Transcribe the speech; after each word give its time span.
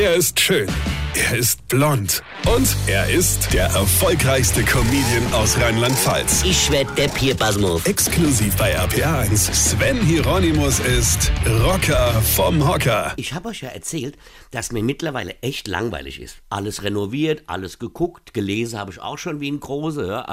Er 0.00 0.14
ist 0.14 0.40
schön. 0.40 0.66
Er 1.14 1.36
ist 1.36 1.68
blond. 1.68 2.22
Und 2.56 2.74
er 2.86 3.10
ist 3.10 3.52
der 3.52 3.66
erfolgreichste 3.66 4.64
Comedian 4.64 5.30
aus 5.34 5.58
Rheinland-Pfalz. 5.58 6.42
Ich 6.42 6.70
werd 6.70 6.96
der 6.96 7.08
Pierpasmus. 7.08 7.84
Exklusiv 7.84 8.56
bei 8.56 8.78
RPA1. 8.78 9.36
Sven 9.52 10.00
Hieronymus 10.00 10.80
ist 10.80 11.30
Rocker 11.46 12.12
vom 12.22 12.66
Hocker. 12.66 13.12
Ich 13.16 13.34
habe 13.34 13.50
euch 13.50 13.60
ja 13.60 13.68
erzählt, 13.68 14.16
dass 14.52 14.72
mir 14.72 14.82
mittlerweile 14.82 15.36
echt 15.42 15.68
langweilig 15.68 16.18
ist. 16.18 16.38
Alles 16.48 16.82
renoviert, 16.82 17.42
alles 17.46 17.78
geguckt, 17.78 18.32
gelesen 18.32 18.78
habe 18.78 18.92
ich 18.92 19.02
auch 19.02 19.18
schon 19.18 19.40
wie 19.40 19.50
ein 19.50 19.60
Große. 19.60 20.24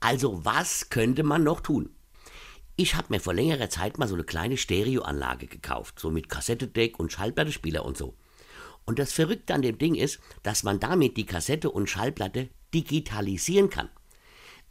Also 0.00 0.44
was 0.44 0.90
könnte 0.90 1.22
man 1.22 1.44
noch 1.44 1.60
tun? 1.60 1.90
Ich 2.74 2.96
habe 2.96 3.06
mir 3.10 3.20
vor 3.20 3.34
längerer 3.34 3.70
Zeit 3.70 3.98
mal 3.98 4.08
so 4.08 4.16
eine 4.16 4.24
kleine 4.24 4.56
Stereoanlage 4.56 5.46
gekauft, 5.46 6.00
so 6.00 6.10
mit 6.10 6.28
Kassettedeck 6.28 6.98
und 6.98 7.12
Schallplattespieler 7.12 7.84
und 7.84 7.96
so. 7.96 8.16
Und 8.86 8.98
das 8.98 9.12
Verrückte 9.12 9.52
an 9.52 9.62
dem 9.62 9.78
Ding 9.78 9.96
ist, 9.96 10.20
dass 10.42 10.62
man 10.62 10.80
damit 10.80 11.16
die 11.16 11.26
Kassette 11.26 11.70
und 11.70 11.90
Schallplatte 11.90 12.48
digitalisieren 12.72 13.68
kann. 13.68 13.90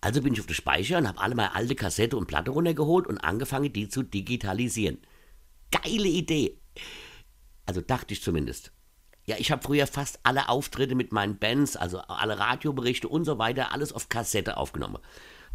Also 0.02 0.22
bin 0.22 0.34
ich 0.34 0.40
auf 0.40 0.46
den 0.46 0.56
Speicher 0.56 0.98
und 0.98 1.08
habe 1.08 1.20
alle 1.20 1.36
meine 1.36 1.54
alte 1.54 1.76
Kassette 1.76 2.16
und 2.16 2.28
Platte 2.28 2.52
runtergeholt 2.52 3.08
und 3.08 3.18
angefangen, 3.18 3.74
die 3.74 3.90
zu 3.90 4.04
digitalisieren. 4.04 5.00
Geile 5.72 6.08
Idee. 6.08 6.60
Also 7.66 7.82
dachte 7.82 8.14
ich 8.14 8.22
zumindest. 8.22 8.72
Ja, 9.26 9.38
ich 9.40 9.52
habe 9.52 9.64
früher 9.64 9.88
fast 9.88 10.20
alle 10.24 10.50
Auftritte 10.50 10.94
mit 10.94 11.12
meinen 11.12 11.40
Bands, 11.40 11.76
also 11.76 12.00
alle 12.00 12.38
Radioberichte 12.38 13.08
und 13.08 13.26
so 13.26 13.40
weiter, 13.40 13.74
alles 13.74 13.92
auf 13.92 14.08
Kassette 14.08 14.58
aufgenommen. 14.58 15.00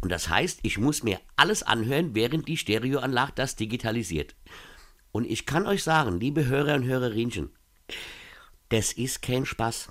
Und 0.01 0.11
das 0.11 0.27
heißt, 0.27 0.59
ich 0.63 0.77
muss 0.77 1.03
mir 1.03 1.19
alles 1.37 1.63
anhören, 1.63 2.13
während 2.13 2.47
die 2.47 2.57
Stereoanlage 2.57 3.31
das 3.35 3.55
digitalisiert. 3.55 4.35
Und 5.13 5.25
ich 5.25 5.45
kann 5.45 5.65
euch 5.65 5.83
sagen, 5.83 6.19
liebe 6.19 6.47
Hörer 6.47 6.75
und 6.75 6.83
Hörerinchen, 6.83 7.51
das 8.71 8.93
ist 8.93 9.21
kein 9.21 9.45
Spaß. 9.45 9.89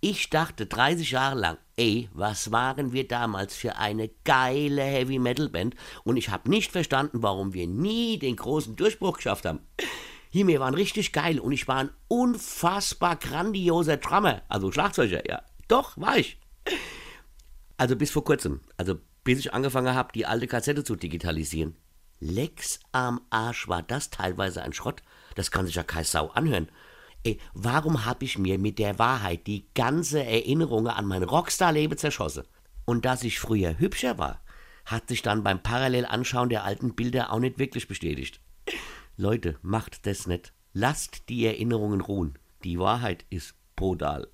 Ich 0.00 0.28
dachte 0.28 0.66
30 0.66 1.12
Jahre 1.12 1.38
lang, 1.38 1.58
ey, 1.76 2.08
was 2.12 2.50
waren 2.50 2.92
wir 2.92 3.06
damals 3.06 3.54
für 3.54 3.76
eine 3.76 4.10
geile 4.24 4.82
Heavy 4.82 5.20
Metal 5.20 5.48
Band 5.48 5.76
und 6.02 6.16
ich 6.16 6.28
habe 6.28 6.50
nicht 6.50 6.72
verstanden, 6.72 7.22
warum 7.22 7.54
wir 7.54 7.68
nie 7.68 8.18
den 8.18 8.34
großen 8.34 8.74
Durchbruch 8.74 9.16
geschafft 9.16 9.46
haben. 9.46 9.60
Hier, 10.30 10.46
wir 10.48 10.58
waren 10.58 10.74
richtig 10.74 11.12
geil 11.12 11.38
und 11.38 11.52
ich 11.52 11.68
war 11.68 11.76
ein 11.76 11.90
unfassbar 12.08 13.16
grandioser 13.16 13.96
Drummer, 13.98 14.42
also 14.48 14.72
Schlagzeuger, 14.72 15.28
ja. 15.28 15.42
Doch, 15.68 15.96
war 15.96 16.16
ich. 16.16 16.38
Also 17.76 17.94
bis 17.94 18.10
vor 18.10 18.24
kurzem, 18.24 18.62
also 18.76 18.98
bis 19.22 19.38
ich 19.38 19.54
angefangen 19.54 19.94
habe, 19.94 20.12
die 20.12 20.26
alte 20.26 20.48
Kassette 20.48 20.82
zu 20.82 20.96
digitalisieren. 20.96 21.76
Lex 22.18 22.80
am 22.90 23.20
Arsch 23.30 23.68
war 23.68 23.82
das 23.82 24.10
teilweise 24.10 24.62
ein 24.62 24.72
Schrott. 24.72 25.04
Das 25.36 25.52
kann 25.52 25.66
sich 25.66 25.76
ja 25.76 25.84
kein 25.84 26.04
Sau 26.04 26.28
anhören. 26.28 26.68
Ey, 27.24 27.38
warum 27.52 28.04
habe 28.04 28.24
ich 28.24 28.38
mir 28.38 28.58
mit 28.58 28.78
der 28.78 28.98
Wahrheit 28.98 29.46
die 29.46 29.66
ganze 29.74 30.24
Erinnerung 30.24 30.86
an 30.86 31.06
mein 31.06 31.22
Rockstar-Leben 31.22 31.98
zerschossen? 31.98 32.44
Und 32.84 33.04
dass 33.04 33.22
ich 33.22 33.38
früher 33.38 33.78
hübscher 33.78 34.18
war, 34.18 34.40
hat 34.86 35.08
sich 35.08 35.22
dann 35.22 35.42
beim 35.42 35.62
Parallelanschauen 35.62 36.48
der 36.48 36.64
alten 36.64 36.94
Bilder 36.94 37.32
auch 37.32 37.40
nicht 37.40 37.58
wirklich 37.58 37.88
bestätigt. 37.88 38.40
Leute, 39.16 39.56
macht 39.62 40.06
das 40.06 40.26
nicht. 40.26 40.52
Lasst 40.72 41.28
die 41.28 41.44
Erinnerungen 41.44 42.00
ruhen. 42.00 42.38
Die 42.64 42.78
Wahrheit 42.78 43.24
ist 43.30 43.54
brutal. 43.76 44.28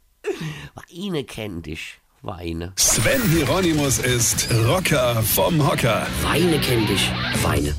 Weine 0.74 1.24
kennt 1.24 1.66
dich. 1.66 2.00
Weine. 2.22 2.72
Sven 2.76 3.22
Hieronymus 3.30 3.98
ist 3.98 4.50
Rocker 4.66 5.22
vom 5.22 5.66
Hocker. 5.66 6.06
Weine 6.22 6.58
kennt 6.60 6.88
dich. 6.88 7.10
Weine. 7.42 7.74